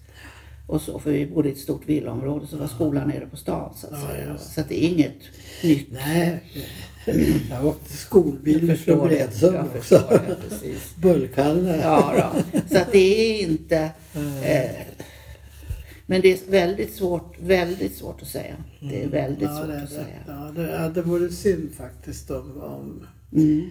[0.66, 3.74] Och så, för vi bodde i ett stort villaområde så var skolan nere på stan
[3.76, 4.38] så att Ja, säga.
[4.38, 5.14] Så att det är inget
[5.62, 5.88] nytt.
[5.92, 6.40] Nej,
[7.50, 9.14] jag åkte skolbil Jag förstår det.
[9.14, 9.78] Bredsum Jag också.
[9.78, 10.96] förstår det, precis.
[10.96, 11.76] Bullkalle.
[11.82, 12.58] Ja, då.
[12.74, 12.98] Så att det
[13.42, 13.76] är inte...
[14.44, 14.70] Eh,
[16.06, 18.54] men det är väldigt svårt, väldigt svårt att säga.
[18.80, 20.06] Det är väldigt Ja, svårt det, att det, säga.
[20.26, 23.70] ja, det, ja, det vore synd faktiskt om, om, Mm.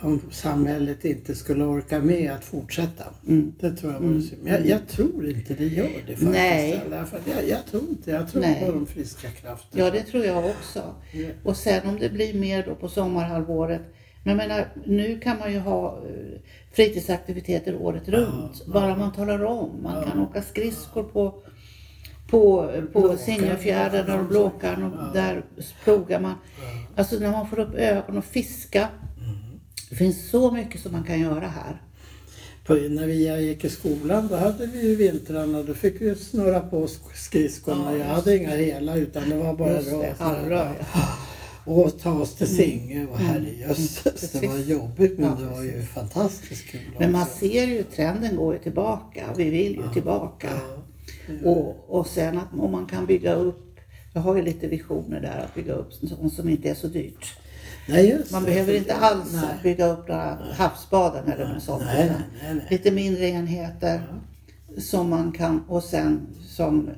[0.00, 3.04] om samhället inte skulle orka med att fortsätta.
[3.28, 3.54] Mm.
[3.60, 4.42] Det tror jag vore synd.
[4.42, 6.30] Men jag, jag tror inte det gör det faktiskt.
[6.30, 6.82] Nej.
[7.24, 8.64] Jag, jag tror inte Jag tror Nej.
[8.66, 9.84] på de friska krafterna.
[9.84, 10.94] Ja, det tror jag också.
[11.12, 11.28] Ja.
[11.42, 13.82] Och sen om det blir mer då på sommarhalvåret.
[14.24, 16.40] Men jag menar, nu kan man ju ha eh,
[16.72, 18.66] fritidsaktiviteter året runt.
[18.66, 19.82] Bara man talar om.
[19.82, 21.42] Man kan åka skridskor på,
[22.34, 23.18] på, på Blåkan.
[23.18, 25.44] Sinjefjärden och Blåkan och där
[25.84, 26.34] plogar man.
[26.96, 28.88] Alltså när man får upp ögon och fiska.
[29.90, 31.82] Det finns så mycket som man kan göra här.
[32.66, 35.62] På, när vi gick i skolan då hade vi ju vintrarna.
[35.62, 37.92] Då fick vi snurra på sk- skridskorna.
[37.92, 39.78] Ja, jag hade inga hela utan det var bara
[40.18, 40.74] halvrör.
[41.66, 45.82] Och ta oss till Singö och herrejösses, det var jobbigt men Ja, det var ju
[45.82, 49.24] fantastiskt kul Men man ser ju trenden går ju tillbaka.
[49.36, 50.48] Vi vill ju tillbaka.
[51.42, 51.50] Ja.
[51.50, 53.78] Och, och sen att om man kan bygga upp,
[54.12, 57.38] jag har ju lite visioner där att bygga upp sånt som inte är så dyrt.
[57.88, 58.50] Nej, Man det.
[58.50, 59.44] behöver inte alls Nej.
[59.62, 61.82] bygga upp några havsbaden eller något sånt.
[61.84, 62.12] Nej,
[62.42, 62.66] nej.
[62.70, 64.00] Lite mindre enheter
[64.78, 66.90] som man kan och sen som,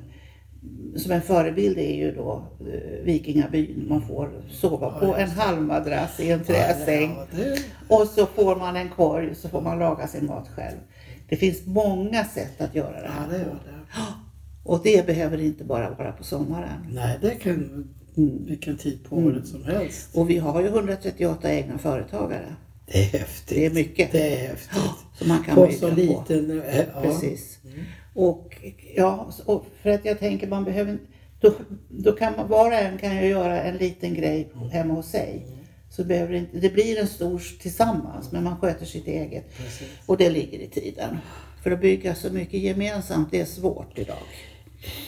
[0.95, 3.85] som en förebild är ju då eh, Vikingabyn.
[3.89, 7.15] Man får sova på en halmmadrass i en träsäng.
[7.17, 10.77] Ja, det, Och så får man en korg så får man laga sin mat själv.
[11.29, 13.76] Det finns många sätt att göra det ja, här det.
[14.67, 16.87] Och det behöver inte bara vara på sommaren.
[16.91, 18.45] Nej, det kan Mm.
[18.45, 20.09] vilken tid på året som helst.
[20.15, 22.55] Och vi har ju 138 egna företagare.
[22.85, 23.55] Det är häftigt.
[23.57, 24.11] Det är mycket.
[24.11, 24.79] Det är häftigt.
[25.17, 25.95] Som man kan På så på.
[25.95, 26.61] liten...
[26.61, 27.01] eh, Ja.
[27.01, 27.59] Precis.
[28.13, 28.57] Och
[28.95, 30.97] ja, och för att jag tänker man behöver
[31.41, 31.53] då,
[31.89, 35.45] då kan man, var och en kan ju göra en liten grej hemma hos sig.
[35.89, 39.57] Så behöver det inte, det blir en stor tillsammans men man sköter sitt eget.
[39.57, 39.87] Precis.
[40.05, 41.17] Och det ligger i tiden.
[41.63, 44.17] För att bygga så mycket gemensamt, det är svårt idag.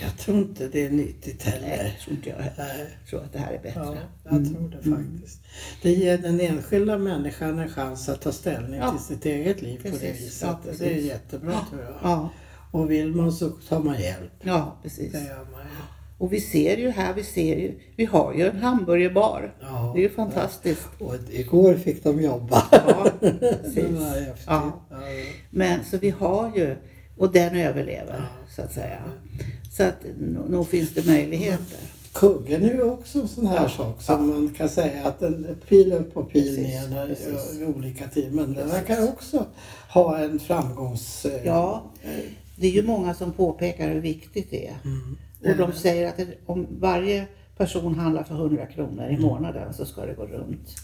[0.02, 1.84] Jag tror inte det är nyttigt Nej, heller.
[1.84, 2.74] det tror inte jag heller.
[2.78, 2.88] Nej.
[3.02, 3.82] Jag tror att det här är bättre.
[3.86, 5.40] Ja, jag tror det faktiskt.
[5.82, 8.92] Det ger den enskilda människan en chans att ta ställning Ja.
[8.92, 10.22] till sitt eget liv på det Precis.
[10.28, 10.42] viset.
[10.48, 11.06] Ja, det är precis.
[11.06, 11.94] jättebra tror jag.
[12.04, 12.30] Ja,
[12.72, 14.32] Och vill man så tar man hjälp.
[14.42, 15.12] ja precis.
[15.12, 15.76] Det gör man ju.
[16.18, 19.56] Och vi ser ju här, vi ser ju, vi har ju en hamburgerbar.
[19.62, 19.92] Ja.
[19.96, 20.88] Det är ju fantastiskt.
[21.00, 22.64] Och igår fick de jobba.
[22.72, 23.86] Ja, det precis.
[24.48, 24.86] Ja.
[24.90, 25.00] Ja.
[25.50, 26.76] Men så vi har ju,
[27.18, 28.22] och den överlever
[28.56, 29.00] så att säga.
[29.70, 30.06] Så att
[30.50, 31.80] nog finns det möjligheter.
[32.14, 35.94] Kuggen är ju också en sån här sak som man kan säga att den pil
[35.94, 37.60] upp och pil Precis, ner när, precis.
[37.60, 38.32] i olika tider.
[38.32, 39.46] Men den här kan också
[39.94, 41.26] ha en framgångs...
[41.26, 41.92] eh, Ja,
[42.56, 44.78] det är ju många som påpekar hur viktigt det är.
[44.86, 45.18] Mm.
[45.52, 47.28] Och de säger att om varje
[47.58, 50.76] person handlar för 100 kronor i månaden så ska det gå runt.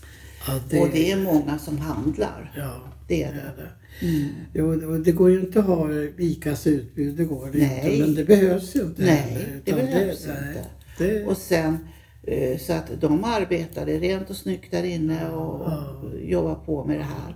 [0.48, 2.54] Ja, det, Och det är många som handlar.
[2.58, 3.64] Ja, Det är det det.
[3.64, 4.30] det.
[4.54, 7.94] Jo, det- det går ju inte att ha ICAs utbud, det går det Nej.
[7.96, 8.06] inte.
[8.06, 10.66] Men det behövs ju inte Nej, heller, det behövs nej, inte.
[10.98, 11.78] Det, Och sen
[12.24, 16.56] eh, så att de arbetar, det är rent och snyggt där inne och och jobbar
[16.56, 17.36] på med det här.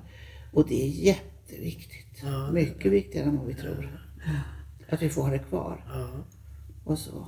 [0.54, 2.22] Och det är jätteviktigt.
[2.24, 4.00] Ja, det- Mycket viktigare än vad vi tror.
[4.90, 5.86] Att vi får ha det kvar.
[5.94, 6.08] ja.
[6.84, 7.28] Och så.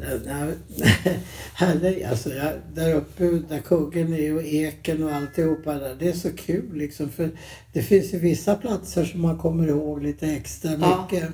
[1.54, 5.96] Härligt, alltså jag, där uppe där kuggen är och eken och alltihopa där.
[5.98, 7.30] Det är så kul liksom för
[7.72, 11.08] det finns ju vissa platser som man kommer ihåg lite extra Ja.
[11.12, 11.28] mycket.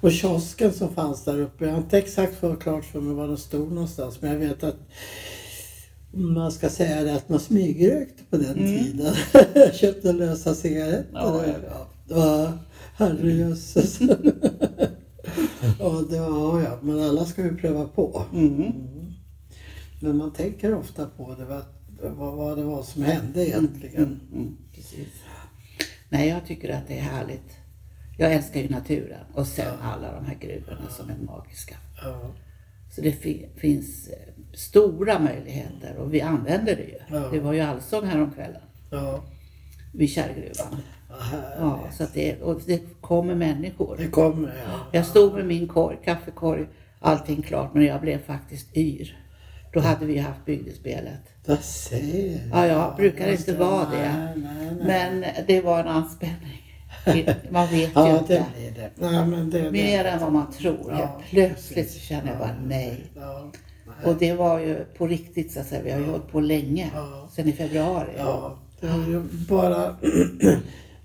[0.00, 3.38] Och kiosken som fanns där uppe, jag har inte exakt klart för mig var den
[3.38, 4.76] stod någonstans men jag vet att
[6.12, 9.14] man ska säga det att man smygrökte på den tiden.
[9.54, 11.06] Jag köpte lösa cigaretter.
[11.12, 12.52] Ja, ja, Ja,
[12.96, 13.98] herrejösses.
[15.78, 18.22] ja, det var, ja, men alla ska ju pröva på.
[18.34, 18.72] Mm.
[20.02, 21.64] Men man tänker ofta på det, vad,
[22.36, 23.96] vad, det var som hände egentligen.
[24.04, 25.08] Mm, mm, precis.
[26.08, 27.56] Nej, jag tycker att det är härligt.
[28.18, 31.76] Jag älskar ju naturen och sen alla de här gruvorna som är magiska.
[32.02, 32.30] Ja,
[32.94, 34.14] Så det fi- finns eh,
[34.54, 36.98] stora möjligheter och vi använder det ju.
[37.16, 37.28] Ja.
[37.32, 39.24] Det var ju allsång häromkvällen ja,
[39.94, 40.76] vid Kärrgruvan.
[41.58, 43.96] Ja, så att det, och det kommer människor.
[43.98, 44.72] Det kommer, ja.
[44.92, 46.66] Jag stod med min korg, kaffekorg
[47.00, 47.74] allting klart.
[47.74, 49.16] Men jag blev faktiskt yr.
[49.72, 51.20] Då hade vi haft bygdespelet.
[51.46, 52.40] Vad säger du?
[52.52, 54.12] Ja, jag brukar inte vara det.
[54.16, 54.86] Nej, nej, nej.
[54.86, 56.62] Men det var en anspänning.
[57.50, 58.44] Man vet ju Ja, det inte.
[58.56, 58.90] blir det.
[58.94, 60.86] Nej, men det, Mer än vad man tror.
[60.90, 63.04] Ja, plötsligt så känner jag bara nej.
[63.16, 63.50] Ja,
[64.04, 65.82] Och det var ju på riktigt så att säga.
[65.82, 66.90] Vi har ju hållit på länge.
[66.94, 67.28] Ja.
[67.32, 68.10] Sen i februari.
[68.18, 69.96] ja, det är ju bara...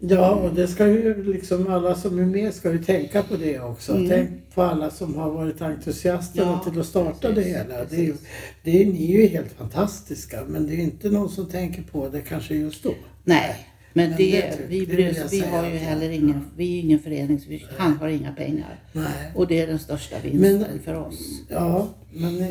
[0.03, 3.59] Ja, och det ska ju liksom alla som är med ska ju tänka på det
[3.59, 3.95] också.
[3.95, 4.09] Mm.
[4.09, 7.85] Tänk på alla som har varit entusiaster Ja, till att starta precis, det hela.
[7.89, 8.15] Det är, ju,
[8.63, 12.09] det är, ni är ju helt fantastiska, men det är inte någon som tänker på
[12.09, 12.93] det kanske just då.
[13.23, 13.67] Nej.
[13.93, 16.99] Men, Men det, det ty- vi, bryr vi har ju heller ingen, vi är ingen
[16.99, 18.79] förening så vi han har inga pengar.
[18.93, 19.31] Nej.
[19.35, 21.41] Och det är den största vinsten Men- för oss.
[21.49, 22.47] Ja, men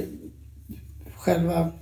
[1.16, 1.72] själva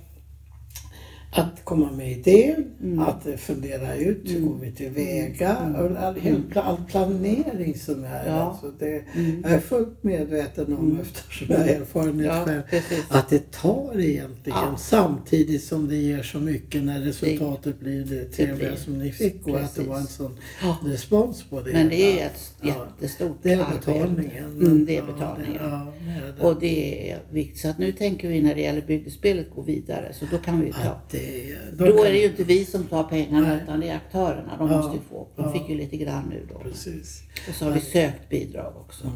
[1.31, 2.99] att komma med idén, Mm.
[2.99, 6.17] att eh, fundera ut hur går vi tillväga, och all,
[6.55, 8.27] all planering som är.
[8.27, 8.33] Ja.
[8.33, 9.41] Alltså det, Mm.
[9.43, 13.03] Jag är fullt medveten om, eftersom jag har erfarenhet Ja, själv, precis.
[13.09, 14.77] att det tar egentligen Ja.
[14.77, 19.59] samtidigt som det ger så mycket när resultatet blir det trevliga som ni fick och
[19.59, 20.17] att det var en precis.
[20.17, 20.77] sån Ja.
[20.85, 21.73] respons på det.
[21.73, 22.67] Men det är ett Ja.
[22.99, 24.45] jättestort Det är betalningen.
[24.45, 25.61] Mm, det är Ja, betalningen.
[25.69, 26.43] Ja, det är det.
[26.47, 27.61] Och det är viktigt.
[27.61, 30.13] Så att nu tänker vi när det gäller bygdespelet gå vidare.
[30.19, 31.01] Så då kan vi ta.
[31.19, 31.55] Det,
[31.85, 33.59] Då kan- är det ju inte vi som tar pengarna Nej.
[33.63, 34.57] utan det är aktörerna.
[34.57, 34.77] De Ja.
[34.77, 35.27] måste ju få.
[35.35, 35.51] De Ja.
[35.53, 36.59] fick ju lite grann nu då.
[36.59, 37.23] Precis.
[37.49, 39.11] Och så har vi sökt bidrag också.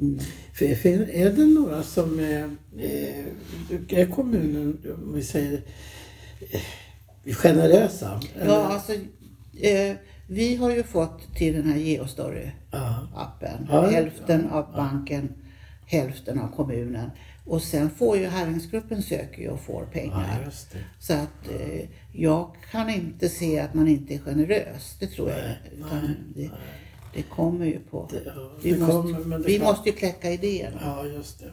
[0.00, 0.18] Mm.
[0.54, 0.64] För
[1.10, 3.24] är det några som är, är,
[3.88, 5.62] är kommunen, om vi säger,
[6.52, 6.60] eh,
[7.34, 8.20] generösa?
[8.36, 8.52] Eller?
[8.54, 8.92] Ja, alltså,
[9.60, 9.96] eh,
[10.28, 15.32] vi har ju fått till den här Geostory-appen hälften av banken,
[15.90, 17.10] hälften av kommunen.
[17.46, 20.40] Och sen får ju Herringsgruppen söker ju och får pengar.
[20.44, 20.78] Ja, det.
[20.98, 24.96] Så att eh, jag kan inte se att man inte är generös.
[25.00, 25.86] Det tror jag Nej, inte.
[25.86, 26.50] Utan det,
[27.14, 28.08] det kommer ju på.
[28.10, 30.72] Det- ja, vi det måste, kommer, det vi kan- måste ju kläcka idén.
[30.80, 31.50] Ja, just det.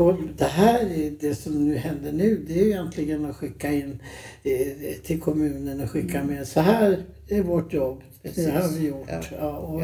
[0.00, 3.72] Och det här, är det som nu händer nu, det är ju egentligen att skicka
[3.72, 4.02] in
[4.42, 9.08] eh, till kommunen och skicka med, så här är vårt jobb, det har vi gjort.
[9.08, 9.82] Ja, Ja, och.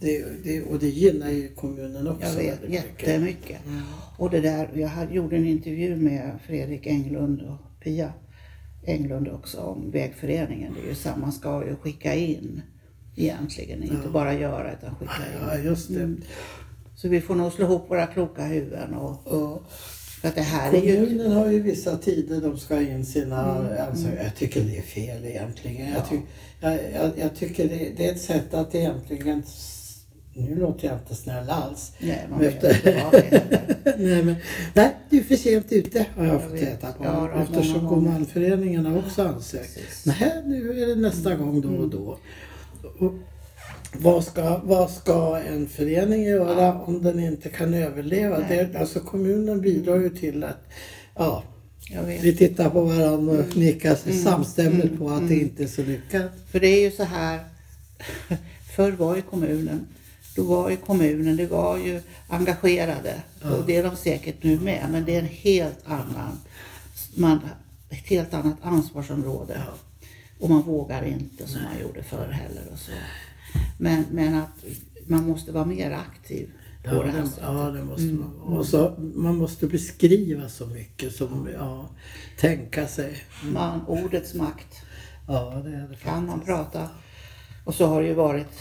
[0.00, 3.58] Det, det, och det gynnar ju kommunen också Jag vet jättemycket.
[4.16, 8.12] Och det där, jag hade- gjorde en intervju med Fredrik Englund och Pia
[8.86, 10.74] Englund också om vägföreningen.
[10.74, 12.62] Det är ju samma, man ska ju skicka in
[13.16, 15.12] egentligen, inte bara göra utan skicka
[15.48, 15.64] Ja, in.
[15.64, 16.16] just det.
[16.96, 19.62] Så vi får nog slå ihop våra kloka huvuden och Och
[20.20, 20.96] för att det här är ju...
[21.06, 23.88] kommunen har ju vissa tider de ska in sina Mm.
[23.90, 24.24] ansökningar.
[24.24, 25.90] Jag tycker det är fel egentligen.
[25.92, 26.16] Jag, ty,
[26.60, 29.42] jag, jag, jag tycker det, det är ett sätt att egentligen
[30.40, 31.92] nu låter jag inte snäll alls.
[31.98, 33.22] Nej, man vet inte vad
[33.98, 34.34] nej, men,
[34.74, 36.62] nej, du är för sent ute har jag, Jag fått vet.
[36.62, 37.04] reda på.
[37.04, 37.86] Ja, eftersom.
[37.86, 39.78] Gomanföreningarna också ansökt.
[40.06, 41.80] Nej, nu är det nästa gång då Mm.
[41.80, 42.18] och då.
[42.98, 43.12] Och
[43.98, 48.38] vad, ska, vad ska en förening göra om den inte kan överleva?
[48.48, 48.68] Nej.
[48.72, 50.68] Det, alltså kommunen bidrar ju till att
[51.14, 51.42] ja,
[52.22, 54.18] vi tittar på varandra och nickar Mm.
[54.22, 56.30] samstämmigt på att det inte är så lyckat.
[56.50, 57.40] För det är ju så här,
[58.76, 59.86] förr var ju kommunen,
[60.36, 64.86] då var ju kommunen, det var ju engagerade och det är de säkert nu med,
[64.90, 66.40] men det är en helt annan,
[67.16, 67.40] man,
[67.90, 69.62] ett helt annat ansvarsområde.
[70.38, 72.92] Och man vågar inte som man gjorde förr heller och så.
[73.78, 74.64] Men, men att
[75.06, 76.50] man måste vara mer aktiv
[76.84, 77.42] på Ja, det här sättet.
[77.42, 78.58] ja, det måste man vara.
[78.58, 81.88] Och så, man måste beskriva så mycket som, ja,
[82.40, 83.16] tänka sig.
[83.52, 84.76] Man, ordets makt.
[85.28, 86.88] Ja, det är det Kan man prata,
[87.64, 88.58] och så har det ju varit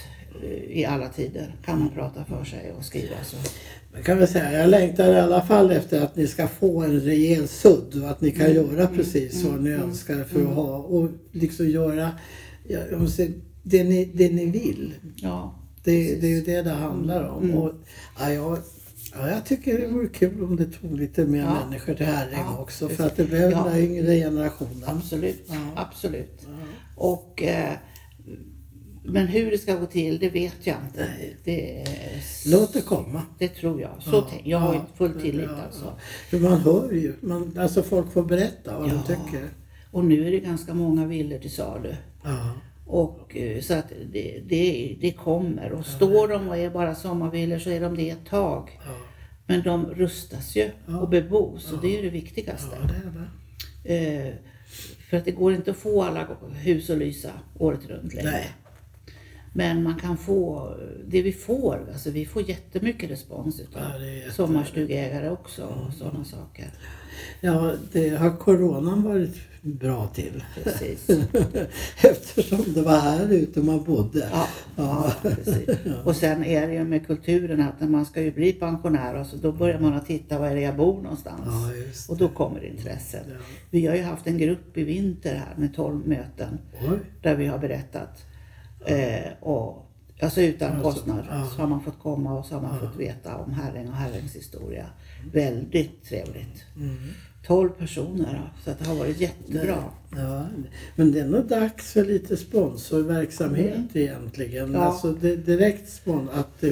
[0.69, 3.37] i alla tider, kan man prata för sig och skriva så.
[3.93, 6.99] Jag kan väl säga, jag längtar i alla fall efter att ni ska få en
[6.99, 10.77] rejäl sudd och att ni kan Mm, göra precis vad ni önskar för att ha
[10.77, 12.11] och liksom göra
[12.67, 13.27] ja, jag måste
[13.63, 14.93] det, ni, det ni vill.
[15.15, 17.43] Ja, Det, det är ju det det handlar om.
[17.43, 17.55] Mm.
[17.57, 17.71] Och,
[18.19, 18.57] ja, jag,
[19.15, 21.65] ja, jag tycker det vore kul om det tog lite mer Ja.
[21.65, 22.97] människor till Herräng Ja, också precis.
[22.97, 23.63] för att det behöver Ja.
[23.73, 24.83] den yngre generationen.
[24.85, 25.45] absolut.
[25.47, 25.55] Ja.
[25.75, 26.47] Absolut.
[26.95, 27.73] Och, eh,
[29.11, 31.09] men hur det ska gå till, det vet jag inte.
[31.43, 31.83] Det,
[32.47, 33.21] Låt det komma.
[33.39, 33.91] det tror jag.
[33.99, 35.85] Så tänk, jag har ju full tillit Ja, alltså.
[35.85, 35.97] ja.
[36.29, 38.93] För man hör ju, man, alltså folk får berätta vad Ja.
[39.07, 39.49] de tycker.
[39.91, 41.95] Och nu är det ganska många villor till salu.
[42.23, 42.53] Ja.
[42.85, 45.71] Och eh, så att det, det, det kommer.
[45.71, 48.79] Och står de och är bara sommarvillor så är de det ett tag.
[48.85, 48.91] Ja.
[49.47, 50.69] Men de rustas ju
[51.01, 52.77] och bebos och det är ju det viktigaste.
[52.81, 52.87] ja,
[53.83, 54.27] det är.
[54.27, 54.33] Eh,
[55.09, 57.29] för att det går inte att få alla hus att lysa
[57.59, 58.31] året runt längre.
[58.31, 58.47] Nej.
[59.53, 60.73] Men man kan få,
[61.07, 66.25] det vi får, alltså vi får jättemycket respons utav Ja, jätte- sommarstugägare också och sådana
[66.25, 66.65] saker.
[67.41, 70.43] Ja, det har coronan varit bra till.
[70.63, 71.09] Precis.
[72.03, 74.29] Eftersom det var här ute man bodde.
[74.31, 75.69] Ja, ja, precis.
[76.05, 79.25] Och sen är det ju med kulturen att när man ska ju bli pensionär och
[79.27, 81.41] så då börjar man att titta var är det jag bor någonstans.
[81.45, 81.71] Ja,
[82.13, 83.25] Och då kommer intresset.
[83.27, 83.35] Ja.
[83.69, 86.99] Vi har ju haft en grupp i vinter här med 12 möten Oj.
[87.21, 88.25] där vi har berättat.
[88.85, 89.85] Eh, och,
[90.21, 91.45] alltså utan Alltså, kostnad ja.
[91.55, 94.35] så har man fått komma och så har man fått veta om Herräng och Herrängs
[94.35, 94.85] historia.
[95.33, 96.63] Väldigt trevligt.
[96.75, 96.97] Mm.
[97.47, 99.83] 12 personer så det har varit jättebra.
[100.15, 100.45] Ja,
[100.95, 103.87] men det är nog dags för lite sponsorverksamhet Mm.
[103.93, 104.73] egentligen.
[104.73, 104.79] Ja.
[104.79, 106.69] Alltså det, direkt spon att eh,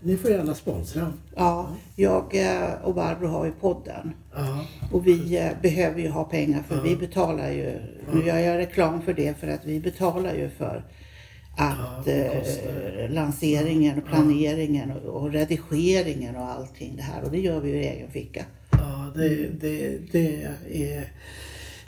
[0.00, 1.12] ni får gärna sponsra.
[1.36, 4.12] Ja, jag eh, och Barbro har ju podden.
[4.34, 7.78] Ja, Och vi eh, behöver ju ha pengar för vi betalar ju,
[8.14, 10.84] nu gör jag reklam för det för att vi betalar ju för
[11.56, 17.60] att eh, lanseringen och planeringen och, och redigeringen och allting det här och det gör
[17.60, 18.44] vi ju i egen ficka.
[18.70, 21.12] ja det, det, det är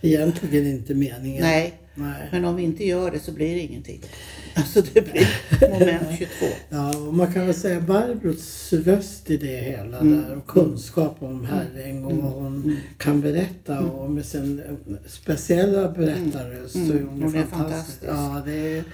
[0.03, 1.43] egentligen inte meningen.
[1.43, 2.29] Nej, Nej.
[2.33, 4.01] men om vi inte gör det så blir det ingenting.
[4.55, 5.29] Alltså det blir
[5.71, 6.31] moment 22.
[6.69, 10.23] Ja, och man kan väl säga Barbros röst i det hela Mm.
[10.23, 14.63] där och kunskap om Herräng och vad hon kan berätta och med sin
[15.07, 17.09] speciella berättarröst så är Mm.
[17.09, 17.51] hon, Hon är fantastisk.
[17.51, 18.03] fantastisk.
[18.09, 18.85] Ja, det är,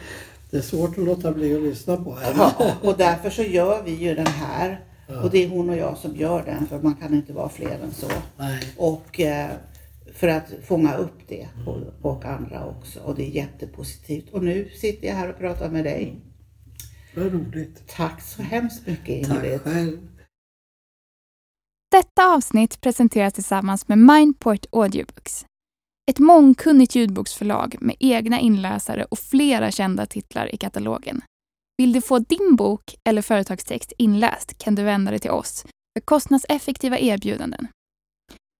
[0.54, 2.36] det är svårt att låta bli att lyssna på henne.
[2.58, 4.84] Ja, och därför så gör vi ju den här
[5.22, 7.78] och det är hon och jag som gör den för man kan inte vara fler
[7.78, 8.06] än så.
[8.36, 8.62] Nej.
[8.76, 9.50] Och eh,
[10.14, 13.00] för att fånga upp det och, och andra också.
[13.00, 14.30] Och det är jättepositivt.
[14.32, 16.20] Och nu sitter jag här och pratar med dig.
[17.16, 17.88] Vad roligt.
[17.88, 19.62] Tack så hemskt mycket Ingrid.
[19.64, 20.08] Tack själv.
[21.90, 25.46] Detta avsnitt presenteras tillsammans med Mindport Audiobooks.
[26.10, 31.22] Ett mångkunnigt ljudboksförlag med egna inläsare och flera kända titlar i katalogen.
[31.76, 35.66] Vill du få din bok eller företagstext inläst kan du vända dig till oss
[35.98, 37.68] för kostnadseffektiva erbjudanden.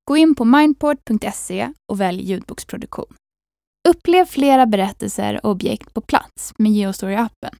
[0.04, 3.14] Gå in på mindport.se och välj ljudboksproduktion.
[3.88, 7.54] Upplev flera berättelser och objekt på plats med Geostory-appen.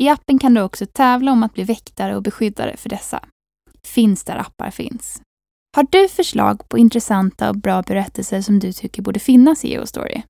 [0.00, 3.24] I appen kan du också tävla om att bli väktare och beskyddare för dessa.
[3.82, 5.22] Finns där appar finns.
[5.74, 10.22] Har du förslag på intressanta och bra berättelser som du tycker borde finnas i Geostory?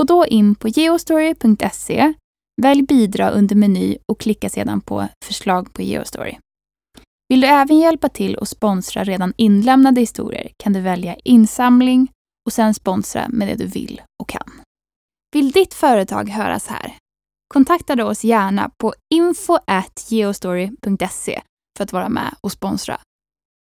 [0.00, 2.12] Gå då in på geostory.se,
[2.62, 6.36] välj bidra under meny och klicka sedan på förslag på Geostory.
[7.28, 12.08] Vill du även hjälpa till och sponsra redan inlämnade historier kan du välja insamling
[12.46, 14.50] och sen sponsra med det du vill och kan.
[15.32, 16.96] Vill ditt företag höras här?
[17.54, 21.40] Kontakta då oss gärna på info@geostory.se
[21.76, 23.00] för att vara med och sponsra